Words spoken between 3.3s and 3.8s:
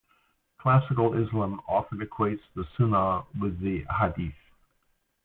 with